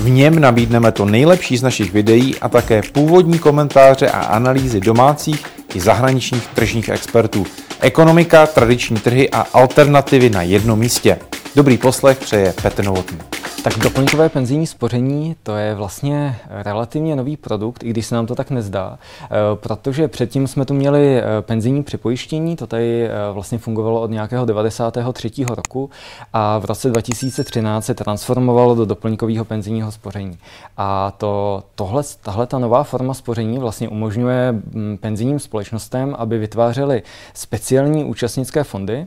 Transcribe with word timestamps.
V 0.00 0.10
něm 0.10 0.38
nabídneme 0.38 0.92
to 0.92 1.04
nejlepší 1.04 1.56
z 1.56 1.62
našich 1.62 1.92
videí 1.92 2.38
a 2.38 2.48
také 2.48 2.82
původní 2.92 3.38
komentáře 3.38 4.10
a 4.10 4.20
analýzy 4.20 4.80
domácích 4.80 5.46
i 5.74 5.80
zahraničních 5.80 6.46
tržních 6.46 6.88
expertů. 6.88 7.46
Ekonomika, 7.80 8.46
tradiční 8.46 8.96
trhy 8.96 9.30
a 9.30 9.46
alternativy 9.52 10.30
na 10.30 10.42
jednom 10.42 10.78
místě. 10.78 11.18
Dobrý 11.56 11.78
poslech 11.78 12.18
přeje 12.18 12.54
Petr 12.62 12.84
Novotný. 12.84 13.18
Tak 13.62 13.78
doplňkové 13.78 14.28
penzijní 14.28 14.66
spoření 14.66 15.36
to 15.42 15.56
je 15.56 15.74
vlastně 15.74 16.36
relativně 16.48 17.16
nový 17.16 17.36
produkt, 17.36 17.84
i 17.84 17.90
když 17.90 18.06
se 18.06 18.14
nám 18.14 18.26
to 18.26 18.34
tak 18.34 18.50
nezdá, 18.50 18.98
eh, 19.22 19.28
protože 19.54 20.08
předtím 20.08 20.46
jsme 20.46 20.64
tu 20.64 20.74
měli 20.74 21.18
eh, 21.18 21.22
penzijní 21.40 21.82
připojištění, 21.82 22.56
to 22.56 22.66
tady 22.66 23.06
eh, 23.06 23.10
vlastně 23.32 23.58
fungovalo 23.58 24.00
od 24.00 24.10
nějakého 24.10 24.44
93. 24.44 25.30
roku 25.48 25.90
a 26.32 26.58
v 26.58 26.64
roce 26.64 26.90
2013 26.90 27.84
se 27.84 27.94
transformovalo 27.94 28.74
do 28.74 28.84
doplňkového 28.84 29.44
penzijního 29.44 29.92
spoření. 29.92 30.38
A 30.76 31.10
to, 31.10 31.62
tohle, 31.74 32.02
tahle 32.22 32.46
ta 32.46 32.58
nová 32.58 32.82
forma 32.82 33.14
spoření 33.14 33.58
vlastně 33.58 33.88
umožňuje 33.88 34.52
mm, 34.52 34.98
penzijním 35.00 35.38
společnostem, 35.38 36.14
aby 36.18 36.38
vytvářely 36.38 37.02
speciální 37.34 38.04
účastnické 38.04 38.64
fondy, 38.64 39.06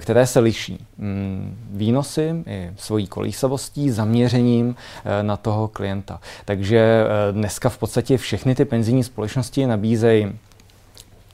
které 0.00 0.26
se 0.26 0.40
liší 0.40 0.86
mm, 0.98 1.56
výnosy 1.70 2.42
i 2.46 2.70
svojí 2.76 3.06
kolísavostí 3.06 3.79
činností, 3.80 3.90
zaměřením 3.90 4.76
eh, 5.04 5.22
na 5.22 5.36
toho 5.36 5.68
klienta. 5.68 6.20
Takže 6.44 6.78
eh, 6.78 7.32
dneska 7.32 7.68
v 7.68 7.78
podstatě 7.78 8.18
všechny 8.18 8.54
ty 8.54 8.64
penzijní 8.64 9.04
společnosti 9.04 9.66
nabízejí 9.66 10.38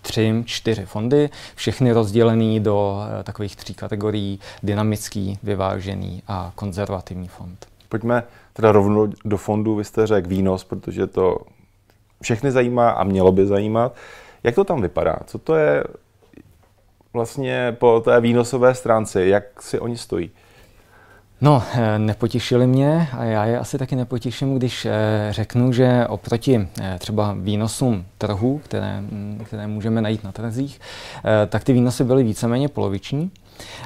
tři, 0.03 0.43
čtyři 0.47 0.87
fondy, 0.87 1.31
všechny 1.55 1.93
rozdělený 1.93 2.61
do 2.61 3.01
eh, 3.21 3.23
takových 3.25 3.57
tří 3.57 3.75
kategorií, 3.75 4.41
dynamický, 4.63 5.39
vyvážený 5.43 6.23
a 6.29 6.53
konzervativní 6.55 7.29
fond. 7.29 7.67
Pojďme 7.89 8.23
teda 8.53 8.73
rovnou 8.73 9.13
do 9.25 9.37
fondu, 9.37 9.75
vy 9.75 9.85
jste 9.85 10.07
řekl 10.07 10.29
výnos, 10.29 10.65
protože 10.65 11.07
to 11.07 11.39
všechny 12.23 12.51
zajímá 12.51 12.91
a 12.91 13.05
mělo 13.05 13.33
by 13.33 13.47
zajímat. 13.47 13.95
Jak 14.43 14.55
to 14.55 14.65
tam 14.65 14.83
vypadá? 14.83 15.17
Co 15.27 15.39
to 15.39 15.55
je 15.55 15.85
vlastně 17.13 17.77
po 17.79 18.01
té 18.01 18.21
výnosové 18.21 18.75
stránce? 18.75 19.27
Jak 19.27 19.63
si 19.63 19.81
oni 19.81 19.97
stojí? 19.97 20.31
No, 21.41 21.63
eh, 21.75 21.99
nepotěšili 21.99 22.67
mě 22.67 23.09
a 23.13 23.25
já 23.25 23.45
je 23.45 23.59
asi 23.59 23.79
taky 23.79 23.97
nepotěším, 23.97 24.55
když 24.55 24.85
eh, 24.85 24.93
řeknu, 25.31 25.73
že 25.73 26.07
oproti 26.09 26.69
eh, 26.81 26.97
třeba 26.99 27.37
výnosům 27.41 28.05
trhu, 28.19 28.61
které, 28.65 29.01
mm, 29.01 29.43
které 29.47 29.67
můžeme 29.67 30.01
najít 30.01 30.25
na 30.25 30.33
trzích, 30.33 30.81
tak 31.49 31.65
ty 31.65 31.73
výnosy 31.73 32.05
byly 32.05 32.25
víceméně 32.25 32.69
poloviční. 32.69 33.31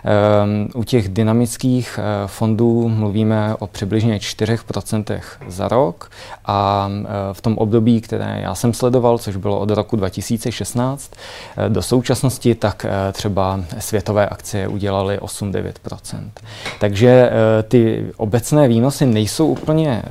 Ehm, 0.05 0.69
u 0.75 0.85
těch 0.85 1.09
dynamických 1.09 1.99
eh, 2.03 2.29
fondů 2.29 2.89
mluvíme 2.89 3.55
o 3.59 3.67
přibližně 3.67 4.19
4% 4.19 5.21
za 5.49 5.69
rok 5.69 6.11
a 6.45 6.91
eh, 6.91 7.07
v 7.33 7.41
tom 7.41 7.59
období, 7.59 8.01
které 8.01 8.41
já 8.43 8.55
jsem 8.55 8.75
sledoval, 8.75 9.19
což 9.19 9.37
bylo 9.37 9.59
od 9.59 9.71
roku 9.71 9.97
2016 9.97 11.13
eh, 11.57 11.69
do 11.69 11.83
současnosti, 11.83 12.55
tak 12.55 12.87
třeba 13.13 13.61
světové 13.79 14.29
akcie 14.29 14.69
udělaly 14.69 15.19
8-9%. 15.19 16.31
Takže 16.81 17.31
ty 17.69 18.07
obecné 18.17 18.69
výnosy 18.69 19.07
nejsou 19.07 19.47
úplně 19.47 20.03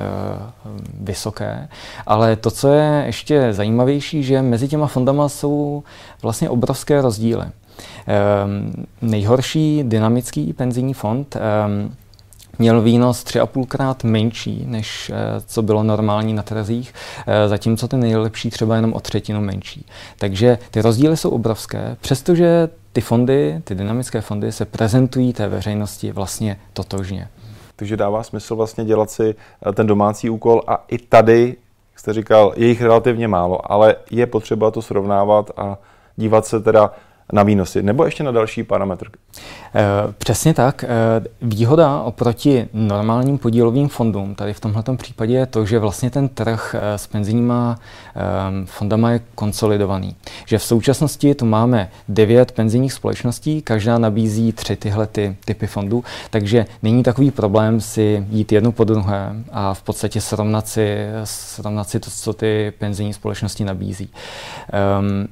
vysoké, 1.01 1.67
ale 2.07 2.35
to, 2.35 2.51
co 2.51 2.67
je 2.67 3.03
ještě 3.05 3.53
zajímavější, 3.53 4.23
že 4.23 4.41
mezi 4.41 4.67
těma 4.67 4.87
fondama 4.87 5.29
jsou 5.29 5.83
vlastně 6.21 6.49
obrovské 6.49 7.01
rozdíly. 7.01 7.45
Um, 8.45 8.85
nejhorší 9.01 9.83
dynamický 9.83 10.53
penzijní 10.53 10.93
fond 10.93 11.35
um, 11.35 11.95
měl 12.59 12.81
výnos 12.81 13.23
3,5 13.23 13.65
krát 13.65 14.03
menší, 14.03 14.65
než 14.67 15.09
uh, 15.09 15.15
co 15.45 15.61
bylo 15.61 15.83
normální 15.83 16.33
na 16.33 16.43
trzích, 16.43 16.93
uh, 16.93 17.33
zatímco 17.49 17.87
ten 17.87 17.99
nejlepší 17.99 18.49
třeba 18.49 18.75
jenom 18.75 18.93
o 18.93 18.99
třetinu 18.99 19.41
menší. 19.41 19.85
Takže 20.17 20.57
ty 20.71 20.81
rozdíly 20.81 21.17
jsou 21.17 21.29
obrovské, 21.29 21.97
přestože 22.01 22.69
ty 22.93 23.01
fondy, 23.01 23.61
ty 23.63 23.75
dynamické 23.75 24.21
fondy 24.21 24.51
se 24.51 24.65
prezentují 24.65 25.33
té 25.33 25.47
veřejnosti 25.47 26.11
vlastně 26.11 26.59
totožně. 26.73 27.27
Takže 27.75 27.97
dává 27.97 28.23
smysl 28.23 28.55
vlastně 28.55 28.85
dělat 28.85 29.11
si 29.11 29.35
eh, 29.69 29.73
ten 29.73 29.87
domácí 29.87 30.29
úkol 30.29 30.61
a 30.67 30.83
i 30.87 30.97
tady, 30.97 31.55
jak 31.91 31.99
jste 31.99 32.13
říkal, 32.13 32.53
je 32.55 32.67
jich 32.67 32.81
relativně 32.81 33.27
málo, 33.27 33.71
ale 33.71 33.95
je 34.11 34.27
potřeba 34.27 34.71
to 34.71 34.81
srovnávat 34.81 35.51
a 35.57 35.77
dívat 36.15 36.45
se 36.45 36.59
teda 36.59 36.91
na 37.33 37.43
výnosy, 37.43 37.83
nebo 37.83 38.05
ještě 38.05 38.23
na 38.23 38.31
další 38.31 38.63
parametr? 38.63 39.07
Eh, 39.75 39.81
přesně 40.17 40.53
tak. 40.53 40.83
Eh, 40.83 40.87
výhoda 41.41 42.01
oproti 42.01 42.67
normálním 42.73 43.37
podílovým 43.37 43.87
fondům 43.87 44.35
tady 44.35 44.53
v 44.53 44.59
tomto 44.59 44.95
případě 44.95 45.33
je 45.33 45.45
to, 45.45 45.65
že 45.65 45.79
vlastně 45.79 46.09
ten 46.09 46.29
trh 46.29 46.75
eh, 46.79 46.97
s 46.97 47.07
penzijníma 47.07 47.79
fondama 48.65 49.11
je 49.11 49.19
konsolidovaný. 49.35 50.15
Že 50.45 50.57
v 50.57 50.63
současnosti 50.63 51.35
tu 51.35 51.45
máme 51.45 51.89
devět 52.07 52.51
penzijních 52.51 52.93
společností, 52.93 53.61
každá 53.61 53.97
nabízí 53.97 54.51
tři 54.51 54.75
tyhle 54.75 55.07
ty, 55.07 55.35
typy 55.45 55.67
fondů, 55.67 56.03
takže 56.29 56.65
není 56.83 57.03
takový 57.03 57.31
problém 57.31 57.81
si 57.81 58.25
jít 58.29 58.51
jednu 58.51 58.71
po 58.71 58.83
druhé 58.83 59.35
a 59.51 59.73
v 59.73 59.83
podstatě 59.83 60.21
srovnat 60.21 60.67
si, 60.67 60.97
srovnat 61.23 61.89
si 61.89 61.99
to, 61.99 62.11
co 62.11 62.33
ty 62.33 62.73
penzijní 62.77 63.13
společnosti 63.13 63.63
nabízí. 63.63 64.09
Um, 64.99 65.27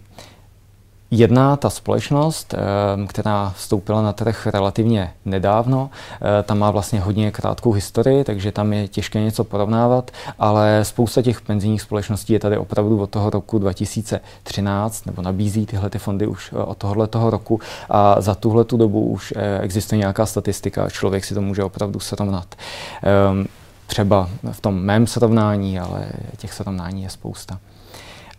Jedna 1.12 1.56
ta 1.56 1.70
společnost, 1.70 2.54
eh, 2.54 3.08
která 3.08 3.54
vstoupila 3.56 4.02
na 4.02 4.14
trh 4.14 4.48
relativně 4.48 5.14
nedávno, 5.26 5.90
eh, 6.22 6.44
tam 6.44 6.60
má 6.60 6.72
vlastně 6.72 7.00
hodně 7.00 7.32
krátkou 7.32 7.72
historii, 7.72 8.24
takže 8.24 8.52
tam 8.52 8.74
je 8.74 8.88
těžké 8.88 9.22
něco 9.22 9.44
porovnávat, 9.44 10.12
ale 10.40 10.80
spousta 10.84 11.22
těch 11.22 11.42
penzijních 11.42 11.82
společností 11.82 12.34
je 12.34 12.40
tady 12.40 12.58
opravdu 12.58 13.02
od 13.02 13.10
toho 13.10 13.30
roku 13.30 13.60
2013, 13.60 15.06
nebo 15.06 15.22
nabízí 15.22 15.66
tyhle 15.66 15.90
ty 15.90 16.00
fondy 16.00 16.28
už 16.28 16.54
eh, 16.54 16.58
od 16.58 16.78
tohohle 16.78 17.08
toho 17.08 17.30
roku 17.30 17.60
a 17.90 18.22
za 18.22 18.36
tuhle 18.36 18.64
tu 18.64 18.78
dobu 18.78 19.06
už 19.06 19.34
existuje 19.62 20.00
nějaká 20.00 20.26
statistika, 20.26 20.90
člověk 20.90 21.26
si 21.26 21.34
to 21.34 21.42
může 21.42 21.64
opravdu 21.64 22.00
srovnat. 22.00 22.56
Ehm, 23.04 23.46
třeba 23.88 24.30
v 24.52 24.62
tom 24.62 24.82
mém 24.82 25.08
srovnání, 25.08 25.80
ale 25.80 26.08
těch 26.38 26.54
srovnání 26.54 27.04
je 27.04 27.10
spousta. 27.10 27.60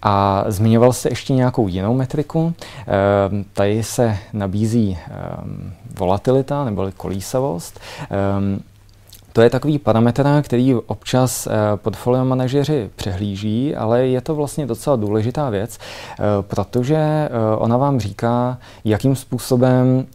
A 0.03 0.45
zmiňoval 0.47 0.93
jste 0.93 1.09
ještě 1.09 1.33
nějakou 1.33 1.69
jinou 1.69 1.95
metriku. 1.95 2.55
Ehm, 2.87 3.45
tady 3.53 3.83
se 3.83 4.19
nabízí 4.33 4.99
ehm, 5.11 5.73
volatilita 5.99 6.65
nebo 6.65 6.91
kolísavost. 6.97 7.81
Ehm, 8.11 8.61
to 9.39 9.43
je 9.43 9.51
takový 9.51 9.79
parametr, 9.79 10.43
který 10.43 10.75
občas 10.75 11.47
eh, 11.47 11.51
portfolio 11.77 12.25
manažeři 12.25 12.91
přehlíží, 12.97 13.77
ale 13.77 14.07
je 14.07 14.21
to 14.21 14.35
vlastně 14.35 14.67
docela 14.67 14.97
důležitá 14.97 15.51
věc, 15.51 15.79
eh, 15.79 16.23
protože 16.41 16.97
eh, 16.97 17.29
ona 17.57 17.77
vám 17.77 18.01
říká, 18.01 18.59
jakým 18.85 19.17
způsobem 19.17 20.07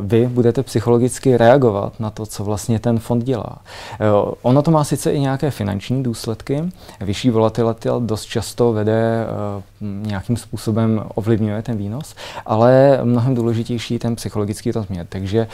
vy 0.00 0.26
budete 0.26 0.62
psychologicky 0.62 1.36
reagovat 1.36 2.00
na 2.00 2.10
to, 2.10 2.26
co 2.26 2.44
vlastně 2.44 2.78
ten 2.78 2.98
fond 2.98 3.24
dělá. 3.24 3.58
Eh, 4.00 4.06
ono 4.42 4.62
to 4.62 4.70
má 4.70 4.84
sice 4.84 5.12
i 5.12 5.20
nějaké 5.20 5.50
finanční 5.50 6.02
důsledky. 6.02 6.64
Vyšší 7.00 7.30
volatilita 7.30 7.98
dost 7.98 8.24
často 8.24 8.72
vede 8.72 9.26
eh, 9.26 9.62
nějakým 9.80 10.36
způsobem 10.36 11.04
ovlivňuje 11.14 11.62
ten 11.62 11.76
výnos, 11.76 12.14
ale 12.46 13.00
mnohem 13.02 13.34
důležitější 13.34 13.94
je 13.94 14.00
ten 14.00 14.16
psychologický 14.16 14.72
rozměr. 14.72 15.06
Takže 15.08 15.46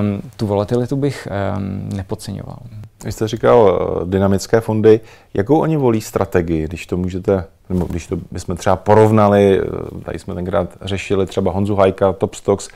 um, 0.00 0.20
tu 0.36 0.46
volatilitu 0.46 0.96
bych 0.96 1.28
um, 1.56 1.88
nepodceňoval. 1.96 2.58
Vy 3.04 3.12
jste 3.12 3.28
říkal 3.28 3.80
dynamické 4.04 4.60
fondy. 4.60 5.00
Jakou 5.34 5.60
oni 5.60 5.76
volí 5.76 6.00
strategii, 6.00 6.64
když 6.64 6.86
to 6.86 6.96
můžete, 6.96 7.44
nebo 7.68 7.84
když 7.84 8.06
to 8.06 8.16
bychom 8.30 8.56
třeba 8.56 8.76
porovnali, 8.76 9.60
tady 10.04 10.18
jsme 10.18 10.34
tenkrát 10.34 10.68
řešili 10.82 11.26
třeba 11.26 11.52
Honzu 11.52 11.74
Hajka, 11.74 12.12
Top 12.12 12.34
Stocks, 12.34 12.68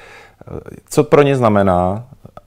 co 0.89 1.05
pro 1.05 1.23
ně 1.23 1.37
znamená 1.37 2.05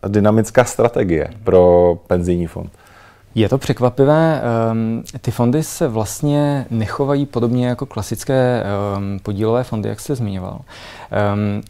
dynamická 0.08 0.64
strategie 0.64 1.30
pro 1.44 1.96
penzijní 2.08 2.48
fond? 2.48 2.72
Je 3.36 3.50
to 3.50 3.58
překvapivé. 3.58 4.42
Ehm, 4.72 5.04
ty 5.22 5.32
fondy 5.32 5.64
se 5.64 5.88
vlastně 5.88 6.66
nechovají 6.70 7.26
podobně 7.26 7.68
jako 7.68 7.86
klasické 7.86 8.64
ehm, 8.64 9.20
podílové 9.24 9.64
fondy, 9.64 9.90
jak 9.90 10.00
jste 10.00 10.16
zmiňoval. 10.16 10.62
Ehm, 11.12 11.62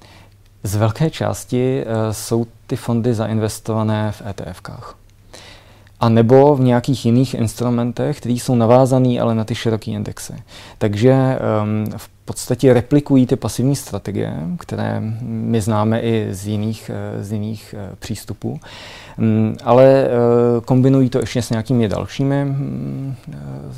z 0.64 0.76
velké 0.76 1.10
části 1.10 1.84
eh, 1.84 2.14
jsou 2.14 2.46
ty 2.68 2.76
fondy 2.76 3.14
zainvestované 3.14 4.12
v 4.12 4.22
ETFkách. 4.28 4.96
a 6.00 6.10
nebo 6.10 6.56
v 6.56 6.62
nějakých 6.62 7.06
jiných 7.06 7.34
instrumentech, 7.34 8.18
které 8.18 8.34
jsou 8.34 8.56
navázané 8.56 9.20
ale 9.20 9.36
na 9.36 9.44
ty 9.44 9.56
široké 9.56 9.92
indexy. 9.92 10.34
Takže 10.78 11.40
v 11.98 12.10
podstatě 12.26 12.74
replikují 12.74 13.26
ty 13.26 13.36
pasivní 13.36 13.76
strategie, 13.76 14.34
které 14.60 15.02
my 15.22 15.62
známe 15.62 16.00
i 16.00 16.28
z 16.32 16.48
jiných, 16.48 16.92
eh, 16.94 17.24
z 17.24 17.32
jiných 17.32 17.76
eh, 17.78 17.96
přístupů, 18.00 18.60
um, 19.18 19.56
ale 19.64 20.08
uh, 20.08 20.64
kombinují 20.64 21.10
to 21.10 21.20
ještě 21.20 21.42
s 21.42 21.50
nějakými 21.50 21.88
dalšími, 21.88 22.44
um, 22.44 23.16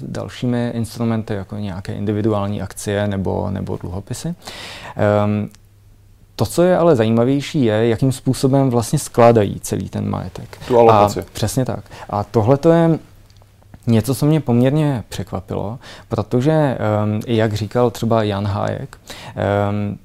dalšími 0.02 0.72
instrumenty, 0.74 1.34
jako 1.34 1.56
nějaké 1.56 1.94
individuální 1.94 2.62
akcie 2.62 3.08
nebo, 3.08 3.48
nebo 3.52 3.78
dluhopisy. 3.78 4.28
Um, 4.28 5.50
to, 6.36 6.46
co 6.46 6.64
je 6.64 6.78
ale 6.78 6.96
zajímavější, 6.96 7.66
je, 7.66 7.88
jakým 7.88 8.12
způsobem 8.12 8.70
vlastně 8.70 9.00
skládají 9.00 9.60
celý 9.60 9.90
ten 9.90 10.10
majetek. 10.10 10.58
Tu 10.68 10.80
alokaci. 10.80 11.20
A, 11.20 11.24
přesně 11.34 11.66
tak. 11.66 11.80
A 12.10 12.24
tohle 12.24 12.58
to 12.58 12.72
je 12.72 13.00
něco, 13.88 14.16
co 14.16 14.26
mě 14.26 14.40
poměrně 14.40 15.04
překvapilo, 15.10 15.80
protože, 16.10 16.78
um, 17.04 17.22
jak 17.28 17.54
říkal 17.54 17.92
třeba 17.92 18.24
Jan 18.24 18.48
Hájek, 18.48 18.98
um, 19.70 20.00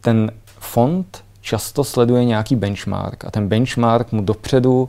ten 0.00 0.30
fond 0.46 1.23
často 1.44 1.84
sleduje 1.84 2.24
nějaký 2.24 2.56
benchmark 2.56 3.24
a 3.24 3.30
ten 3.30 3.48
benchmark 3.48 4.12
mu 4.12 4.22
dopředu 4.22 4.88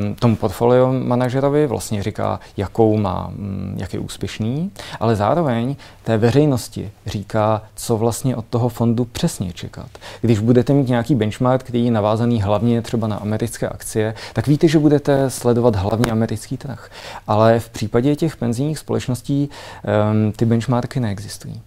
um, 0.00 0.14
tomu 0.14 0.36
portfolio 0.36 0.92
manažerovi 0.92 1.66
vlastně 1.66 2.02
říká, 2.02 2.40
jakou 2.56 2.96
má, 2.96 3.26
um, 3.26 3.74
jak 3.76 3.94
je 3.94 4.00
úspěšný, 4.00 4.70
ale 5.00 5.16
zároveň 5.16 5.76
té 6.04 6.18
veřejnosti 6.18 6.90
říká, 7.06 7.62
co 7.74 7.96
vlastně 7.96 8.36
od 8.36 8.44
toho 8.50 8.68
fondu 8.68 9.04
přesně 9.04 9.52
čekat. 9.52 9.88
Když 10.20 10.38
budete 10.38 10.72
mít 10.72 10.88
nějaký 10.88 11.14
benchmark, 11.14 11.62
který 11.62 11.84
je 11.84 11.90
navázaný 11.90 12.42
hlavně 12.42 12.82
třeba 12.82 13.06
na 13.06 13.16
americké 13.16 13.68
akcie, 13.68 14.14
tak 14.32 14.46
víte, 14.46 14.68
že 14.68 14.78
budete 14.78 15.30
sledovat 15.30 15.76
hlavně 15.76 16.12
americký 16.12 16.56
trh. 16.56 16.90
Ale 17.26 17.60
v 17.60 17.68
případě 17.68 18.16
těch 18.16 18.36
penzijních 18.36 18.78
společností 18.78 19.48
um, 19.48 20.32
ty 20.32 20.44
benchmarky 20.44 21.00
neexistují. 21.00 21.62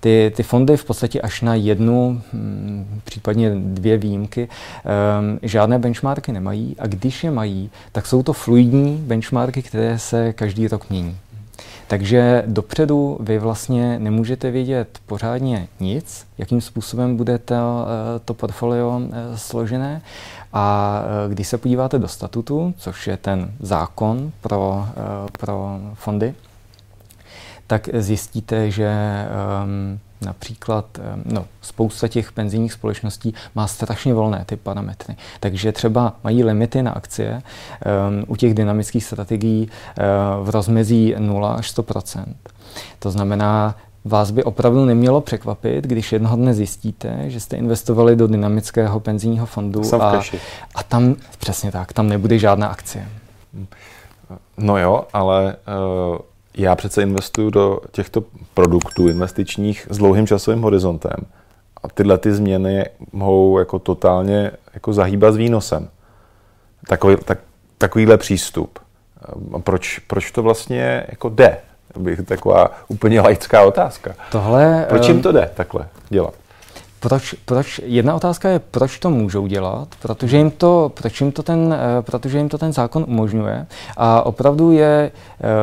Ty, 0.00 0.32
ty 0.36 0.42
fondy 0.42 0.76
v 0.76 0.84
podstatě 0.84 1.20
až 1.20 1.40
na 1.40 1.54
jednu, 1.54 2.22
hm, 2.32 3.00
případně 3.04 3.50
dvě 3.54 3.96
výjimky, 3.96 4.48
um, 4.48 5.38
žádné 5.42 5.78
benchmarky 5.78 6.32
nemají 6.32 6.76
a 6.78 6.86
když 6.86 7.24
je 7.24 7.30
mají, 7.30 7.70
tak 7.92 8.06
jsou 8.06 8.22
to 8.22 8.32
fluidní 8.32 8.96
benchmarky, 8.96 9.62
které 9.62 9.98
se 9.98 10.32
každý 10.32 10.68
rok 10.68 10.90
mění. 10.90 11.16
Takže 11.90 12.42
dopředu 12.46 13.18
vy 13.20 13.38
vlastně 13.38 13.98
nemůžete 13.98 14.50
vědět 14.50 14.98
pořádně 15.06 15.68
nic, 15.80 16.26
jakým 16.38 16.60
způsobem 16.60 17.16
bude 17.16 17.38
to, 17.38 17.54
eh, 17.54 18.18
to 18.24 18.34
portfolio 18.34 19.00
eh, 19.00 19.38
složené. 19.38 20.02
A 20.52 20.94
eh, 21.02 21.34
když 21.34 21.48
se 21.48 21.58
podíváte 21.58 21.98
do 21.98 22.08
statutu, 22.08 22.74
což 22.78 23.06
je 23.06 23.16
ten 23.16 23.50
zákon 23.60 24.32
pro, 24.40 24.86
pro 25.38 25.78
fondy, 25.94 26.34
tak 27.70 27.88
zjistíte, 27.92 28.70
že 28.70 28.90
um, 29.64 29.98
například 30.20 30.98
um, 30.98 31.22
no, 31.24 31.46
spousta 31.62 32.08
těch 32.08 32.32
penzijních 32.32 32.72
společností 32.72 33.34
má 33.54 33.66
strašně 33.66 34.14
volné 34.14 34.44
ty 34.46 34.56
parametry. 34.56 35.16
Takže 35.40 35.72
třeba 35.72 36.14
mají 36.24 36.44
limity 36.44 36.82
na 36.82 36.90
akcie 36.90 37.42
um, 37.42 38.24
u 38.26 38.36
těch 38.36 38.54
dynamických 38.54 39.04
strategií 39.04 39.68
uh, 39.68 40.46
v 40.46 40.50
rozmezí 40.50 41.14
0 41.18 41.52
až 41.52 41.76
100% 41.76 42.24
To 42.98 43.10
znamená, 43.10 43.76
Vás 44.04 44.30
by 44.30 44.44
opravdu 44.44 44.84
nemělo 44.84 45.20
překvapit, 45.20 45.84
když 45.84 46.12
jednoho 46.12 46.36
dne 46.36 46.54
zjistíte, 46.54 47.24
že 47.26 47.40
jste 47.40 47.56
investovali 47.56 48.16
do 48.16 48.26
dynamického 48.26 49.00
penzijního 49.00 49.46
fondu 49.46 49.82
a, 50.02 50.22
a 50.74 50.82
tam, 50.82 51.16
přesně 51.38 51.72
tak, 51.72 51.92
tam 51.92 52.08
nebude 52.08 52.38
žádná 52.38 52.66
akcie. 52.66 53.08
No 54.58 54.78
jo, 54.78 55.04
ale 55.12 55.56
uh 56.10 56.18
já 56.60 56.76
přece 56.76 57.02
investuju 57.02 57.50
do 57.50 57.80
těchto 57.90 58.24
produktů 58.54 59.08
investičních 59.08 59.86
s 59.90 59.98
dlouhým 59.98 60.26
časovým 60.26 60.62
horizontem 60.62 61.16
a 61.82 61.88
tyhle 61.88 62.18
ty 62.18 62.32
změny 62.32 62.86
mohou 63.12 63.58
jako 63.58 63.78
totálně 63.78 64.50
jako 64.74 64.92
zahýbat 64.92 65.34
s 65.34 65.36
výnosem. 65.36 65.88
Takový, 66.88 67.16
tak, 67.24 67.38
takovýhle 67.78 68.18
přístup. 68.18 68.78
A 69.52 69.58
proč, 69.58 69.98
proč 69.98 70.30
to 70.30 70.42
vlastně 70.42 71.04
jako 71.08 71.28
jde? 71.28 71.58
Bych 71.98 72.22
taková 72.22 72.70
úplně 72.88 73.20
laická 73.20 73.62
otázka. 73.62 74.14
Tohle, 74.32 74.86
proč 74.88 75.08
jim 75.08 75.22
to 75.22 75.32
jde 75.32 75.50
takhle 75.54 75.88
dělat? 76.08 76.34
Proč, 77.00 77.34
proč, 77.44 77.80
jedna 77.84 78.14
otázka 78.14 78.48
je, 78.48 78.58
proč 78.58 78.98
to 78.98 79.10
můžou 79.10 79.46
dělat, 79.46 79.88
protože 80.02 80.36
jim 80.36 80.50
to, 80.50 80.92
proč 80.94 81.20
jim 81.20 81.32
to 81.32 81.42
ten, 81.42 81.74
eh, 81.78 82.02
protože 82.02 82.38
jim 82.38 82.48
to 82.48 82.58
ten 82.58 82.72
zákon 82.72 83.04
umožňuje. 83.08 83.66
A 83.96 84.22
opravdu 84.22 84.72
je 84.72 85.12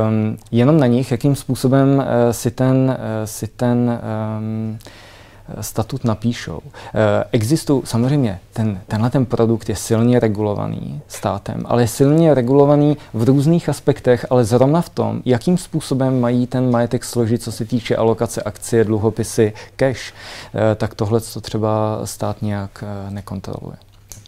um, 0.08 0.38
jenom 0.52 0.80
na 0.80 0.88
nich, 0.88 1.12
jakým 1.12 1.36
způsobem 1.36 1.98
uh, 1.98 2.04
si 2.32 2.52
ten, 2.52 2.76
uh, 2.76 3.26
si 3.26 3.48
ten 3.48 4.00
um, 4.40 4.80
statut 5.62 6.04
napíšou. 6.04 6.60
Eh, 6.66 7.24
existují, 7.32 7.82
samozřejmě, 7.86 8.40
ten, 8.54 8.82
tenhle 8.88 9.10
ten 9.10 9.26
produkt 9.26 9.70
je 9.70 9.76
silně 9.76 10.20
regulovaný 10.20 11.02
státem, 11.08 11.64
ale 11.66 11.84
je 11.84 11.88
silně 11.88 12.34
regulovaný 12.34 12.98
v 13.14 13.24
různých 13.24 13.70
aspektech, 13.70 14.26
ale 14.30 14.46
zrovna 14.46 14.82
v 14.82 14.90
tom, 14.90 15.22
jakým 15.26 15.58
způsobem 15.58 16.22
mají 16.22 16.48
ten 16.48 16.72
majetek 16.72 17.04
složit, 17.04 17.44
co 17.44 17.52
se 17.52 17.66
týče 17.66 17.96
alokace 17.96 18.44
akcie, 18.44 18.84
dluhopisy, 18.84 19.54
cash, 19.76 20.14
eh, 20.14 20.76
tak 20.76 20.96
tohle 20.96 21.20
to 21.20 21.42
třeba 21.42 22.02
stát 22.04 22.42
nějak 22.42 22.84
eh, 22.84 23.12
nekontroluje. 23.12 23.78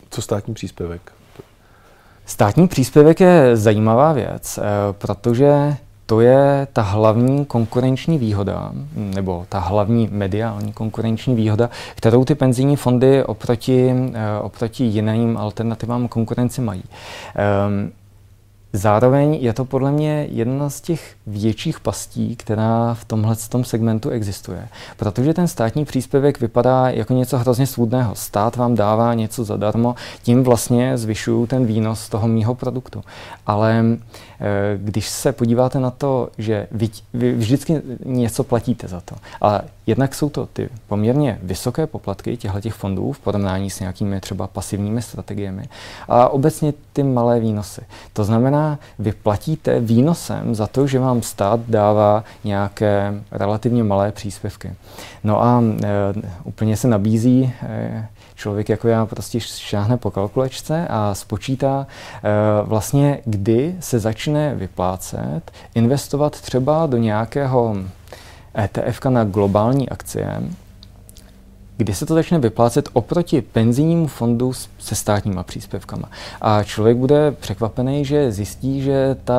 Co 0.10 0.22
státní 0.22 0.54
příspěvek? 0.54 1.12
Státní 2.26 2.68
příspěvek 2.68 3.20
je 3.20 3.58
zajímavá 3.58 4.14
věc, 4.14 4.60
protože 4.92 5.78
to 6.10 6.22
je 6.22 6.68
ta 6.74 6.82
hlavní 6.82 7.46
konkurenční 7.46 8.18
výhoda, 8.18 8.72
nebo 8.96 9.46
ta 9.50 9.60
hlavní 9.60 10.10
mediální 10.12 10.74
konkurenční 10.74 11.36
výhoda, 11.36 11.70
kterou 11.96 12.26
ty 12.26 12.36
penzijní 12.36 12.76
fondy 12.76 13.24
oproti, 13.24 13.94
eh, 14.14 14.40
oproti 14.42 14.84
jiným 14.84 15.38
alternativám 15.38 16.08
konkurenci 16.08 16.62
mají. 16.62 16.84
Um, 16.84 17.92
Zároveň 18.74 19.34
je 19.34 19.54
to 19.54 19.66
podle 19.66 19.92
mě 19.92 20.28
jedna 20.32 20.70
z 20.70 20.82
těch 20.82 21.16
větších 21.28 21.80
pastí, 21.80 22.36
která 22.36 22.94
v 22.94 23.06
tomhle 23.06 23.36
tom 23.50 23.64
segmentu 23.64 24.10
existuje. 24.10 24.68
Protože 24.98 25.34
ten 25.34 25.48
státní 25.48 25.86
příspěvek 25.86 26.40
vypadá 26.40 26.90
jako 26.90 27.14
něco 27.14 27.38
hrozně 27.38 27.68
svůdného. 27.68 28.16
Stát 28.16 28.56
vám 28.56 28.76
dává 28.76 29.14
něco 29.14 29.44
zadarmo, 29.44 29.96
tím 30.24 30.44
vlastně 30.44 30.98
zvyšuju 30.98 31.48
ten 31.48 31.66
výnos 31.66 32.10
toho 32.10 32.28
mýho 32.28 32.56
produktu. 32.56 33.04
Ale 33.46 33.98
Eh, 34.42 34.78
když 34.78 35.10
se 35.10 35.32
podíváte 35.32 35.80
na 35.80 35.92
to, 35.92 36.30
že 36.38 36.68
vy, 36.72 36.90
vy 37.14 37.34
vždycky 37.34 37.82
něco 38.06 38.44
platíte 38.44 38.88
za 38.88 39.02
to, 39.02 39.16
ale 39.42 39.62
jednak 39.90 40.16
jsou 40.16 40.30
to 40.30 40.46
ty 40.46 40.70
poměrně 40.88 41.40
vysoké 41.44 41.88
poplatky 41.88 42.38
těchto 42.38 42.62
těch 42.62 42.74
fondů 42.74 43.12
v 43.12 43.20
porovnání 43.20 43.70
s 43.70 43.80
nějakými 43.80 44.22
třeba 44.22 44.48
pasivními 44.48 45.02
strategiemi 45.02 45.70
a 46.08 46.30
obecně 46.30 46.74
ty 46.94 47.04
malé 47.04 47.40
výnosy. 47.40 47.82
To 48.14 48.24
znamená, 48.24 48.80
vy 49.00 49.12
platíte 49.12 49.80
výnosem 49.80 50.56
za 50.56 50.68
to, 50.68 50.88
že 50.88 51.00
vám 51.00 51.22
stát 51.22 51.60
dává 51.68 52.24
nějaké 52.44 53.14
relativně 53.32 53.84
malé 53.84 54.12
příspěvky. 54.12 54.74
No 55.24 55.44
a 55.44 55.64
e, 55.64 55.88
úplně 56.44 56.78
se 56.78 56.88
nabízí 56.88 57.54
e, 57.64 58.08
člověk 58.40 58.70
jako 58.70 58.88
já 58.88 59.06
prostě 59.06 59.40
šáhne 59.40 59.98
po 59.98 60.12
kalkulačce 60.12 60.88
a 60.90 61.16
spočítá 61.16 61.88
eh, 61.88 62.30
vlastně, 62.64 63.20
kdy 63.26 63.76
se 63.80 64.00
začne 64.00 64.56
vyplácet 64.56 65.52
investovat 65.76 66.42
třeba 66.42 66.86
do 66.86 66.98
nějakého 66.98 67.76
ETF 68.58 69.06
na 69.06 69.24
globální 69.24 69.90
akcie, 69.90 70.42
kdy 71.80 71.94
se 71.94 72.06
to 72.06 72.14
začne 72.14 72.40
vyplácet 72.40 72.90
oproti 72.94 73.42
penzijnímu 73.42 74.08
fondu 74.08 74.54
se 74.80 74.96
státníma 74.96 75.44
příspěvkama. 75.44 76.10
A 76.42 76.64
člověk 76.64 76.98
bude 76.98 77.32
překvapený, 77.32 78.06
že 78.06 78.32
zjistí, 78.32 78.82
že 78.82 79.18
ta, 79.24 79.38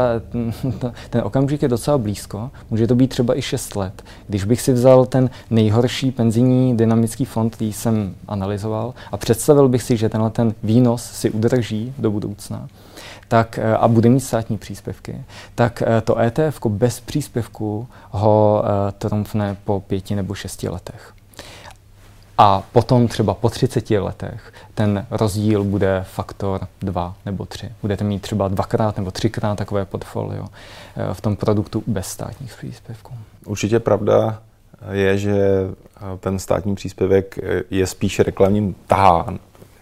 ten 1.10 1.22
okamžik 1.24 1.62
je 1.62 1.68
docela 1.68 1.98
blízko. 1.98 2.50
Může 2.70 2.86
to 2.86 2.94
být 2.94 3.08
třeba 3.08 3.38
i 3.38 3.42
6 3.42 3.76
let. 3.76 4.02
Když 4.28 4.44
bych 4.44 4.60
si 4.60 4.72
vzal 4.72 5.06
ten 5.06 5.30
nejhorší 5.50 6.10
penzijní 6.10 6.76
dynamický 6.76 7.24
fond, 7.24 7.50
který 7.54 7.72
jsem 7.72 8.14
analyzoval, 8.28 8.94
a 9.12 9.16
představil 9.16 9.68
bych 9.68 9.82
si, 9.82 9.96
že 9.96 10.08
tenhle 10.08 10.30
ten 10.30 10.54
výnos 10.62 11.02
si 11.02 11.30
udrží 11.30 11.94
do 11.98 12.10
budoucna, 12.10 12.68
tak, 13.30 13.58
eh, 13.58 13.76
a 13.76 13.88
bude 13.88 14.08
mít 14.08 14.20
státní 14.20 14.58
příspěvky, 14.58 15.24
tak 15.54 15.82
eh, 15.82 16.00
to 16.00 16.18
ETF 16.18 16.66
bez 16.68 17.00
příspěvku 17.00 17.88
ho 18.10 18.64
eh, 18.64 18.92
trumfne 18.92 19.56
po 19.64 19.80
pěti 19.80 20.14
nebo 20.14 20.34
šesti 20.34 20.68
letech. 20.68 21.12
A 22.38 22.62
potom 22.72 23.08
třeba 23.08 23.34
po 23.34 23.48
30 23.48 23.90
letech 23.90 24.52
ten 24.74 25.06
rozdíl 25.10 25.64
bude 25.64 26.04
faktor 26.08 26.66
2 26.80 27.14
nebo 27.26 27.46
3. 27.46 27.68
Budete 27.82 28.04
mít 28.04 28.22
třeba 28.22 28.48
dvakrát 28.48 28.96
nebo 28.96 29.10
třikrát 29.10 29.58
takové 29.58 29.84
portfolio 29.84 30.46
v 31.12 31.20
tom 31.20 31.36
produktu 31.36 31.82
bez 31.86 32.06
státních 32.06 32.54
příspěvků. 32.56 33.12
Určitě 33.46 33.80
pravda 33.80 34.42
je, 34.90 35.18
že 35.18 35.36
ten 36.20 36.38
státní 36.38 36.74
příspěvek 36.74 37.38
je 37.70 37.86
spíše 37.86 38.22
reklamním 38.22 38.74
tahán, 38.86 39.38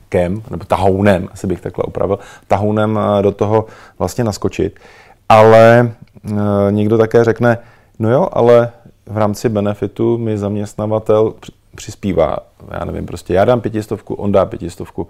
tahounem, 0.08 0.42
nebo 0.50 0.64
tahounem, 0.64 1.28
asi 1.32 1.46
bych 1.46 1.60
takhle 1.60 1.84
opravil, 1.84 2.18
tahounem 2.46 2.98
eh, 2.98 3.22
do 3.22 3.32
toho 3.32 3.66
vlastně 3.98 4.24
naskočit. 4.24 4.80
Ale 5.28 5.92
e, 6.24 6.32
někdo 6.72 6.98
také 6.98 7.24
řekne, 7.24 7.58
no 7.98 8.10
jo, 8.10 8.28
ale 8.32 8.70
v 9.06 9.16
rámci 9.16 9.48
benefitu 9.48 10.18
mi 10.18 10.38
zaměstnavatel 10.38 11.34
přispívá, 11.74 12.36
já 12.78 12.84
nevím, 12.84 13.06
prostě 13.06 13.34
já 13.34 13.44
dám 13.44 13.60
pětistovku, 13.60 14.14
on 14.14 14.32
dá 14.32 14.46
pětistovku. 14.46 15.08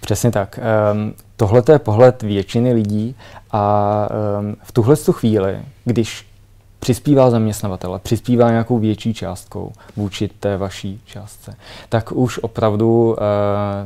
Přesně 0.00 0.30
tak. 0.30 0.60
Um, 0.92 1.14
Tohle 1.36 1.62
je 1.72 1.78
pohled 1.78 2.22
většiny 2.22 2.72
lidí 2.72 3.16
a 3.52 4.08
um, 4.40 4.56
v 4.62 4.72
tuhle 4.72 4.96
chvíli, 4.96 5.58
když 5.84 6.27
přispívá 6.78 7.30
zaměstnavatele, 7.30 7.98
přispívá 7.98 8.50
nějakou 8.50 8.78
větší 8.78 9.14
částkou 9.14 9.72
vůči 9.96 10.30
té 10.40 10.56
vaší 10.56 11.00
částce, 11.06 11.56
tak 11.88 12.12
už 12.12 12.38
opravdu 12.38 13.04
uh, 13.10 13.16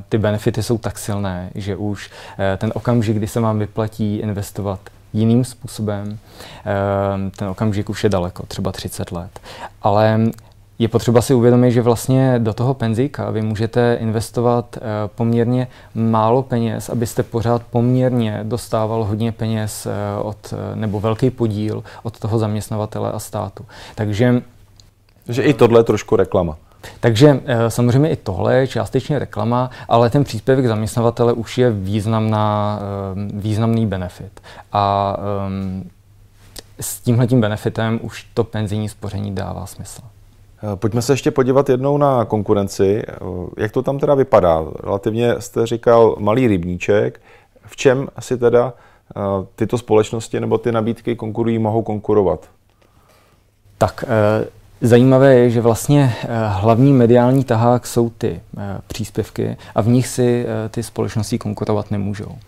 ty 0.08 0.18
benefity 0.18 0.62
jsou 0.62 0.78
tak 0.78 0.98
silné, 0.98 1.50
že 1.54 1.76
už 1.76 2.08
uh, 2.08 2.44
ten 2.58 2.72
okamžik, 2.74 3.16
kdy 3.16 3.26
se 3.26 3.40
vám 3.40 3.58
vyplatí 3.58 4.16
investovat 4.16 4.80
jiným 5.12 5.44
způsobem, 5.44 6.08
uh, 6.08 7.30
ten 7.36 7.48
okamžik 7.48 7.90
už 7.90 8.04
je 8.04 8.10
daleko, 8.10 8.46
třeba 8.46 8.72
30 8.72 9.12
let. 9.12 9.40
Ale 9.82 10.20
je 10.82 10.88
potřeba 10.88 11.22
si 11.22 11.34
uvědomit, 11.34 11.72
že 11.72 11.82
vlastně 11.82 12.34
do 12.38 12.52
toho 12.52 12.74
penzíka 12.74 13.30
vy 13.30 13.42
můžete 13.42 13.98
investovat 14.00 14.76
uh, 14.76 14.82
poměrně 15.14 15.68
málo 15.94 16.42
peněz, 16.42 16.88
abyste 16.88 17.22
pořád 17.22 17.62
poměrně 17.70 18.40
dostával 18.42 19.04
hodně 19.04 19.32
peněz 19.32 19.86
uh, 19.86 20.26
od, 20.28 20.52
uh, 20.52 20.58
nebo 20.74 21.00
velký 21.00 21.30
podíl 21.30 21.84
od 22.02 22.18
toho 22.18 22.38
zaměstnavatele 22.38 23.12
a 23.12 23.18
státu. 23.18 23.64
Takže 23.94 24.42
že 25.28 25.42
i 25.42 25.54
tohle 25.54 25.80
je 25.80 25.84
trošku 25.84 26.16
reklama. 26.16 26.56
Takže 27.00 27.40
samozřejmě 27.68 28.10
i 28.10 28.16
tohle 28.16 28.54
je 28.54 28.66
částečně 28.66 29.18
reklama, 29.18 29.70
ale 29.88 30.10
ten 30.10 30.24
příspěvek 30.24 30.66
zaměstnavatele 30.66 31.32
už 31.32 31.58
je 31.58 31.70
významná, 31.70 32.80
významný 33.34 33.86
benefit. 33.86 34.40
A 34.72 35.16
um, 35.46 35.90
s 36.80 37.00
tímhletím 37.00 37.40
benefitem 37.40 38.00
už 38.02 38.26
to 38.34 38.44
penzijní 38.44 38.88
spoření 38.88 39.34
dává 39.34 39.66
smysl. 39.66 40.02
Eh, 40.62 40.76
pojďme 40.76 41.02
se 41.02 41.12
ještě 41.12 41.30
podívat 41.30 41.68
jednou 41.68 41.98
na 41.98 42.24
konkurenci. 42.24 43.02
Eh, 43.08 43.14
jak 43.56 43.72
to 43.72 43.82
tam 43.82 43.98
teda 43.98 44.14
vypadá? 44.14 44.64
Relativně 44.84 45.34
jste 45.38 45.66
říkal 45.66 46.16
malý 46.18 46.46
rybníček. 46.46 47.20
V 47.66 47.76
čem 47.76 48.08
asi 48.16 48.38
teda 48.38 48.72
eh, 49.16 49.20
tyto 49.56 49.78
společnosti 49.78 50.40
nebo 50.40 50.58
ty 50.58 50.72
nabídky 50.72 51.16
konkurují, 51.16 51.58
mohou 51.58 51.82
konkurovat? 51.82 52.48
Tak 53.78 54.04
Zajímavé 54.84 55.34
je, 55.34 55.50
že 55.50 55.60
vlastně 55.60 56.14
hlavní 56.48 56.92
mediální 56.92 57.44
tahák 57.44 57.86
jsou 57.86 58.10
ty 58.10 58.40
příspěvky 58.86 59.56
a 59.74 59.82
v 59.82 59.88
nich 59.88 60.06
si 60.08 60.46
ty 60.70 60.82
společnosti 60.82 61.38
konkurovat 61.38 61.90
nemůžou. 61.90 62.38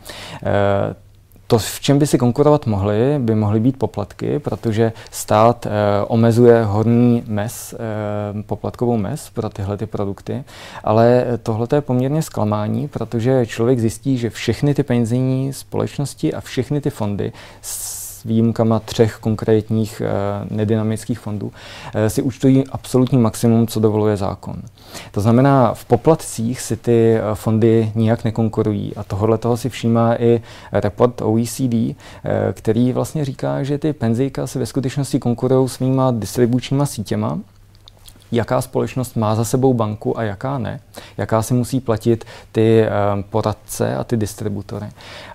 To, 1.46 1.58
v 1.58 1.80
čem 1.80 1.98
by 1.98 2.06
si 2.06 2.18
konkurovat 2.18 2.66
mohli, 2.66 3.18
by 3.18 3.34
mohly 3.34 3.60
být 3.60 3.78
poplatky, 3.78 4.38
protože 4.38 4.92
stát 5.10 5.66
eh, 5.66 5.70
omezuje 6.08 6.64
horní 6.64 7.24
mes, 7.26 7.74
eh, 7.74 8.42
poplatkovou 8.42 8.96
mes 8.96 9.30
pro 9.30 9.48
tyhle 9.48 9.76
ty 9.76 9.86
produkty, 9.86 10.44
ale 10.84 11.26
tohle 11.42 11.68
je 11.74 11.80
poměrně 11.80 12.22
zklamání, 12.22 12.88
protože 12.88 13.46
člověk 13.46 13.78
zjistí, 13.78 14.18
že 14.18 14.30
všechny 14.30 14.74
ty 14.74 14.82
penzijní 14.82 15.52
společnosti 15.52 16.34
a 16.34 16.40
všechny 16.40 16.80
ty 16.80 16.90
fondy 16.90 17.32
výjimkama 18.24 18.78
třech 18.78 19.16
konkrétních 19.20 20.02
eh, 20.04 20.10
nedynamických 20.50 21.18
fondů, 21.18 21.52
eh, 21.94 22.10
si 22.10 22.22
účtují 22.22 22.64
absolutní 22.72 23.18
maximum, 23.18 23.66
co 23.66 23.80
dovoluje 23.80 24.16
zákon. 24.16 24.56
To 25.12 25.20
znamená, 25.20 25.74
v 25.74 25.84
poplatcích 25.84 26.60
si 26.60 26.76
ty 26.76 27.14
eh, 27.14 27.20
fondy 27.34 27.92
nijak 27.94 28.24
nekonkurují 28.24 28.96
a 28.96 29.04
tohle 29.04 29.38
toho 29.38 29.56
si 29.56 29.68
všímá 29.68 30.14
i 30.22 30.42
report 30.72 31.20
OECD, 31.20 31.96
který 32.52 32.92
vlastně 32.92 33.24
říká, 33.24 33.62
že 33.62 33.78
ty 33.78 33.92
penzijka 33.92 34.46
si 34.46 34.58
ve 34.58 34.66
skutečnosti 34.66 35.18
konkurují 35.18 35.68
svýma 35.68 36.10
distribučníma 36.10 36.86
sítěma, 36.86 37.38
jaká 38.34 38.60
společnost 38.60 39.16
má 39.16 39.34
za 39.34 39.44
sebou 39.44 39.74
banku 39.74 40.18
a 40.18 40.22
jaká 40.22 40.58
ne, 40.58 40.80
jaká 41.16 41.42
si 41.42 41.54
musí 41.54 41.80
platit 41.80 42.24
ty 42.52 42.86
poradce 43.30 43.96
a 43.96 44.04
ty 44.04 44.16
distributory 44.16 44.86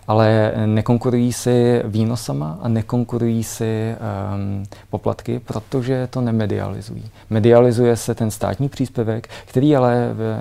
ale 0.10 0.54
nekonkurují 0.66 1.34
si 1.34 1.82
výnosama 1.86 2.60
a 2.62 2.68
nekonkurují 2.68 3.44
si 3.44 3.96
um, 3.96 4.64
poplatky, 4.90 5.40
protože 5.40 6.08
to 6.08 6.22
nemedializují. 6.22 7.12
Medializuje 7.30 7.96
se 7.96 8.16
ten 8.16 8.32
státní 8.32 8.70
příspěvek, 8.70 9.30
který 9.46 9.76
ale 9.76 10.10
ve, 10.14 10.40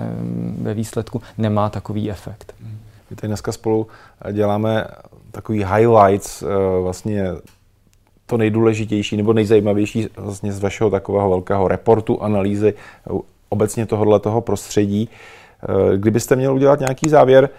ve 0.61 0.73
výsledku 0.73 1.21
nemá 1.37 1.69
takový 1.69 2.11
efekt. 2.11 2.53
My 3.09 3.15
tady 3.15 3.27
dneska 3.27 3.51
spolu 3.51 3.87
děláme 4.31 4.87
takový 5.31 5.65
highlights, 5.65 6.41
uh, 6.41 6.49
vlastně 6.83 7.25
to 8.29 8.37
nejdůležitější 8.37 9.17
nebo 9.17 9.33
nejzajímavější 9.33 10.07
vlastně 10.17 10.51
z 10.51 10.59
vašeho 10.59 10.89
takového 10.89 11.29
velkého 11.29 11.67
reportu, 11.67 12.23
analýzy 12.23 12.73
obecně 13.49 13.85
tohohle 13.85 14.19
toho 14.19 14.41
prostředí. 14.41 15.09
Uh, 15.69 15.93
kdybyste 15.93 16.35
měl 16.35 16.53
udělat 16.53 16.79
nějaký 16.79 17.09
závěr, 17.09 17.49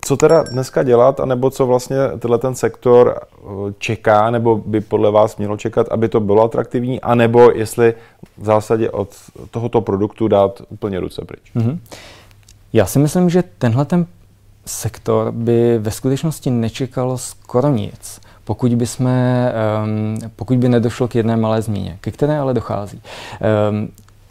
co 0.00 0.16
teda 0.16 0.42
dneska 0.42 0.82
dělat, 0.82 1.20
anebo 1.20 1.50
co 1.50 1.66
vlastně 1.66 1.96
tenhle 2.18 2.38
ten 2.38 2.54
sektor 2.54 3.20
eh, 3.20 3.46
čeká, 3.78 4.30
nebo 4.30 4.56
by 4.56 4.80
podle 4.80 5.10
vás 5.10 5.36
mělo 5.36 5.56
čekat, 5.56 5.88
aby 5.90 6.08
to 6.08 6.20
bylo 6.20 6.42
atraktivní, 6.42 7.00
anebo 7.00 7.50
jestli 7.50 7.94
v 8.38 8.44
zásadě 8.44 8.90
od 8.90 9.08
tohoto 9.50 9.80
produktu 9.80 10.28
dát 10.28 10.62
úplně 10.68 11.00
ruce 11.00 11.24
pryč? 11.24 11.42
Mm-hmm. 11.56 11.78
Já 12.72 12.86
si 12.86 12.98
myslím, 12.98 13.30
že 13.30 13.44
tenhle 13.58 13.84
ten 13.84 14.06
sektor 14.66 15.32
by 15.32 15.78
ve 15.78 15.90
skutečnosti 15.90 16.50
nečekal 16.50 17.18
skoro 17.18 17.68
nic, 17.68 18.20
pokud 18.48 18.74
by, 18.74 18.86
jsme, 18.86 19.52
um, 19.84 20.18
pokud 20.36 20.58
by 20.58 20.68
nedošlo 20.68 21.08
k 21.08 21.14
jedné 21.14 21.36
malé 21.36 21.62
změně, 21.62 21.98
ke 22.00 22.10
které 22.10 22.38
ale 22.38 22.54
dochází. 22.54 23.02
Um, 23.70 23.88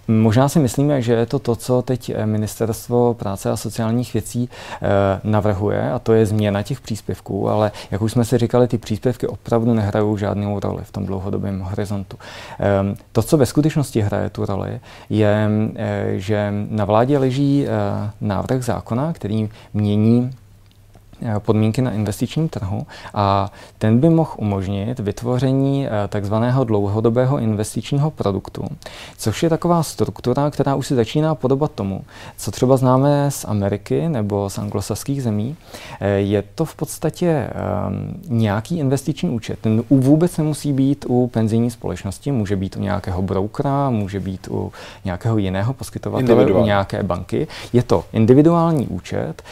Možná 0.07 0.49
si 0.49 0.59
myslíme, 0.59 1.01
že 1.01 1.13
je 1.13 1.25
to 1.25 1.39
to, 1.39 1.55
co 1.55 1.81
teď 1.81 2.09
eh, 2.15 2.25
Ministerstvo 2.25 3.13
práce 3.13 3.51
a 3.51 3.57
sociálních 3.57 4.13
věcí 4.13 4.49
eh, 4.49 4.87
navrhuje, 5.23 5.91
a 5.91 5.99
to 5.99 6.13
je 6.13 6.25
změna 6.25 6.63
těch 6.63 6.81
příspěvků, 6.81 7.49
ale 7.49 7.71
jak 7.91 8.01
už 8.01 8.11
jsme 8.11 8.25
si 8.25 8.37
říkali, 8.37 8.67
ty 8.67 8.77
příspěvky 8.77 9.27
opravdu 9.27 9.73
nehrají 9.73 10.17
žádnou 10.17 10.59
roli 10.59 10.83
v 10.83 10.91
tom 10.91 11.05
dlouhodobém 11.05 11.59
horizontu. 11.59 12.17
Ehm, 12.59 12.95
to, 13.11 13.21
co 13.21 13.37
ve 13.37 13.45
skutečnosti 13.45 14.01
hraje 14.01 14.29
tu 14.29 14.45
roli, 14.45 14.79
je, 15.09 15.49
eh, 15.75 16.13
že 16.15 16.53
na 16.69 16.85
vládě 16.85 17.17
leží 17.17 17.67
návrh 18.21 18.63
zákona, 18.63 19.13
který 19.13 19.49
mění 19.73 20.31
podmínky 21.39 21.81
na 21.81 21.91
investičním 21.91 22.49
trhu 22.49 22.85
a 23.13 23.51
ten 23.77 23.99
by 23.99 24.09
mohl 24.09 24.31
umožnit 24.37 24.99
vytvoření 24.99 25.87
eh, 25.87 26.07
takzvaného 26.07 26.63
dlouhodobého 26.63 27.39
investičního 27.39 28.11
produktu, 28.11 28.63
což 29.17 29.43
je 29.43 29.49
taková 29.49 29.83
struktura, 29.83 30.51
která 30.51 30.75
už 30.75 30.87
se 30.87 30.95
začíná 30.95 31.35
podobat 31.35 31.71
tomu, 31.71 32.01
co 32.37 32.51
třeba 32.51 32.77
známe 32.77 33.31
z 33.31 33.45
Ameriky 33.45 34.09
nebo 34.09 34.49
z 34.49 34.57
anglosaských 34.57 35.23
zemí. 35.23 35.55
Eh, 35.99 36.09
je 36.09 36.43
to 36.55 36.65
v 36.65 36.75
podstatě 36.75 37.49
nějaký 38.27 38.79
investiční 38.79 39.29
účet. 39.29 39.59
Ten 39.61 39.83
vůbec 39.89 40.37
nemusí 40.37 40.73
být 40.73 41.05
u 41.07 41.27
penzijní 41.27 41.71
společnosti, 41.71 42.31
může 42.31 42.55
být 42.55 42.75
u 42.77 42.79
nějakého 42.81 43.21
brokera, 43.21 43.89
může 43.89 44.19
být 44.19 44.47
u 44.51 44.71
nějakého 45.05 45.37
jiného 45.37 45.73
poskytovatele, 45.73 46.45
u 46.45 46.65
nějaké 46.65 47.03
banky. 47.03 47.47
Je 47.73 47.83
to 47.83 48.03
individuální 48.13 48.87
účet, 48.87 49.43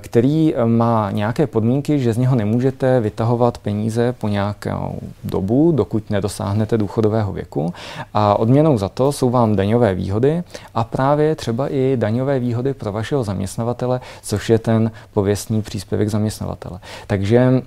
který 0.00 0.54
má 0.64 1.03
nějaké 1.10 1.46
podmínky, 1.46 1.98
že 1.98 2.12
z 2.12 2.18
něho 2.18 2.36
nemůžete 2.36 3.00
vytahovat 3.00 3.58
peníze 3.58 4.12
po 4.12 4.28
nějakou 4.28 4.98
dobu, 5.24 5.72
dokud 5.72 6.10
nedosáhnete 6.10 6.78
důchodového 6.78 7.32
věku. 7.32 7.74
A 8.14 8.38
odměnou 8.38 8.78
za 8.78 8.88
to 8.88 9.12
jsou 9.12 9.30
vám 9.30 9.56
daňové 9.56 9.94
výhody 9.94 10.42
a 10.74 10.84
právě 10.84 11.34
třeba 11.34 11.68
i 11.68 11.96
daňové 11.96 12.38
výhody 12.38 12.74
pro 12.74 12.92
vašeho 12.92 13.24
zaměstnavatele, 13.24 14.00
což 14.22 14.50
je 14.50 14.58
ten 14.58 14.90
pověstný 15.12 15.62
příspěvek 15.62 16.08
zaměstnavatele. 16.08 16.80
Takže 17.06 17.62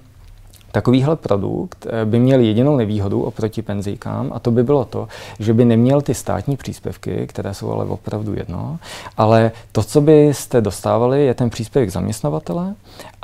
Takovýhle 0.78 1.16
produkt 1.16 1.88
eh, 1.90 2.06
by 2.06 2.20
měl 2.20 2.40
jedinou 2.40 2.76
nevýhodu 2.76 3.22
oproti 3.22 3.62
penzijkám 3.62 4.32
a 4.34 4.40
to 4.40 4.52
by 4.52 4.64
bylo 4.64 4.86
to, 4.86 5.08
že 5.40 5.54
by 5.54 5.66
neměl 5.66 6.02
ty 6.02 6.14
státní 6.14 6.58
příspěvky, 6.58 7.28
které 7.28 7.54
jsou 7.54 7.72
ale 7.72 7.86
opravdu 7.86 8.34
jedno, 8.34 8.80
ale 9.18 9.52
to, 9.72 9.84
co 9.84 10.02
byste 10.02 10.62
dostávali, 10.62 11.26
je 11.26 11.34
ten 11.34 11.50
příspěvek 11.50 11.90
zaměstnavatele 11.90 12.76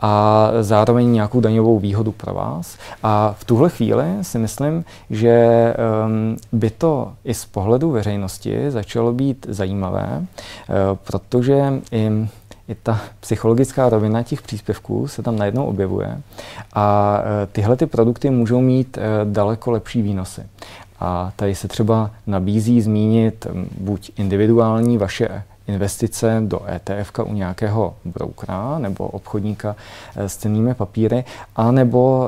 a 0.02 0.50
zároveň 0.62 1.12
nějakou 1.12 1.42
daňovou 1.42 1.80
výhodu 1.80 2.12
pro 2.12 2.34
vás. 2.34 2.78
A 3.04 3.36
v 3.40 3.44
tuhle 3.44 3.70
chvíli 3.70 4.06
si 4.22 4.40
myslím, 4.40 4.86
že 5.10 5.74
um, 6.06 6.38
by 6.52 6.70
to 6.70 7.12
i 7.26 7.34
z 7.34 7.46
pohledu 7.46 7.92
veřejnosti 7.92 8.72
začalo 8.72 9.14
být 9.14 9.46
zajímavé, 9.50 10.08
uh, 10.20 10.26
protože 11.04 11.74
i 11.92 12.10
i 12.68 12.76
ta 12.76 13.02
psychologická 13.20 13.90
rovina 13.90 14.24
těch 14.24 14.42
příspěvků 14.42 15.08
se 15.08 15.24
tam 15.24 15.38
najednou 15.38 15.66
objevuje 15.66 16.22
a 16.74 17.18
e, 17.44 17.48
tyhle 17.48 17.76
ty 17.76 17.86
produkty 17.86 18.30
můžou 18.30 18.62
mít 18.62 18.98
e, 18.98 19.02
daleko 19.24 19.72
lepší 19.72 20.02
výnosy. 20.02 20.42
A 21.00 21.32
tady 21.36 21.56
se 21.56 21.68
třeba 21.68 22.12
nabízí 22.28 22.82
zmínit 22.82 23.48
buď 23.78 24.12
individuální 24.18 24.98
vaše 24.98 25.44
investice 25.68 26.42
do 26.46 26.60
ETF 26.68 27.12
u 27.26 27.34
nějakého 27.34 27.96
brokera 28.06 28.80
nebo 28.80 29.08
obchodníka 29.08 29.76
s 30.16 30.38
cennými 30.38 30.74
papíry, 30.74 31.24
anebo 31.56 32.28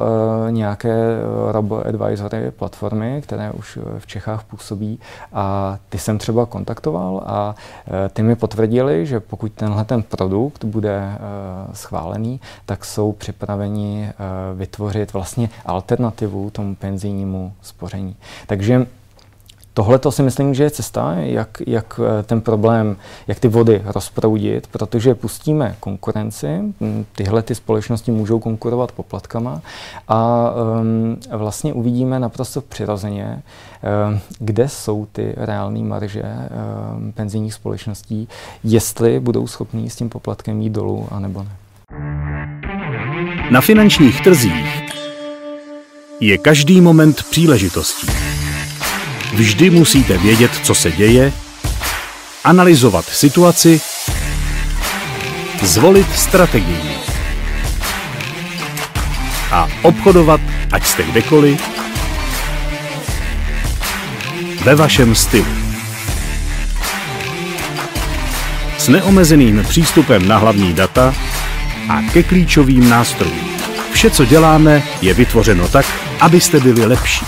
nějaké 0.50 0.96
robo-advisory 1.52 2.52
platformy, 2.52 3.22
které 3.24 3.52
už 3.52 3.80
v 4.00 4.08
Čechách 4.08 4.44
působí 4.44 5.00
a 5.34 5.78
ty 5.90 5.98
jsem 5.98 6.18
třeba 6.18 6.46
kontaktoval 6.46 7.24
a 7.26 7.56
ty 8.14 8.24
mi 8.24 8.36
potvrdili, 8.36 9.06
že 9.06 9.20
pokud 9.20 9.52
tenhle 9.52 9.86
ten 9.86 10.04
produkt 10.04 10.64
bude 10.64 11.18
schválený, 11.74 12.40
tak 12.66 12.86
jsou 12.86 13.12
připraveni 13.12 14.12
vytvořit 14.56 15.14
vlastně 15.14 15.50
alternativu 15.66 16.50
tomu 16.50 16.76
penzijnímu 16.76 17.54
spoření. 17.62 18.16
Takže 18.48 18.88
Tohle 19.78 20.00
to 20.00 20.12
si 20.12 20.24
myslím, 20.24 20.54
že 20.54 20.64
je 20.64 20.70
cesta, 20.70 21.14
jak, 21.14 21.62
jak 21.68 22.00
eh, 22.20 22.24
ten 22.24 22.42
problém, 22.42 22.96
jak 23.28 23.40
ty 23.40 23.48
vody 23.48 23.82
rozproudit, 23.86 24.68
protože 24.68 25.16
pustíme 25.16 25.76
konkurenci, 25.80 26.48
hm, 26.82 27.06
tyhle 27.16 27.42
ty 27.42 27.56
společnosti 27.56 28.12
můžou 28.12 28.40
konkurovat 28.40 28.92
poplatkama 28.92 29.62
a 30.08 30.50
um, 30.82 31.18
vlastně 31.32 31.74
uvidíme 31.74 32.20
naprosto 32.20 32.62
přirozeně, 32.62 33.42
um, 34.10 34.20
kde 34.40 34.70
jsou 34.70 35.08
ty 35.12 35.34
reální 35.38 35.84
marže 35.84 36.24
um, 36.24 37.12
penzijních 37.12 37.54
společností, 37.54 38.28
jestli 38.64 39.20
budou 39.20 39.48
schopní 39.48 39.90
s 39.90 39.96
tím 39.96 40.10
poplatkem 40.10 40.62
jít 40.62 40.74
dolů, 40.74 41.08
anebo 41.12 41.44
ne. 41.44 41.52
Na 43.52 43.62
finančních 43.62 44.22
trzích 44.22 44.84
je 46.20 46.38
každý 46.38 46.82
moment 46.82 47.24
příležitostí. 47.30 48.35
Vždy 49.36 49.70
musíte 49.70 50.18
vědět, 50.18 50.52
co 50.64 50.76
se 50.76 50.92
děje, 50.92 51.34
analyzovat 52.44 53.06
situaci, 53.06 53.82
zvolit 55.62 56.16
strategii 56.16 56.98
a 59.52 59.68
obchodovat, 59.82 60.42
ať 60.72 60.86
jste 60.86 61.04
kdekoliv, 61.04 61.62
ve 64.64 64.76
vašem 64.76 65.16
stylu. 65.16 65.56
S 68.78 68.88
neomezeným 68.88 69.66
přístupem 69.70 70.28
na 70.28 70.38
hlavní 70.38 70.74
data 70.74 71.14
a 71.90 72.02
ke 72.02 72.24
klíčovým 72.24 72.90
nástrojům. 72.90 73.50
Vše, 73.92 74.10
co 74.10 74.26
děláme, 74.26 74.84
je 75.02 75.14
vytvořeno 75.14 75.68
tak, 75.68 75.86
abyste 76.20 76.60
byli 76.60 76.86
lepší. 76.86 77.26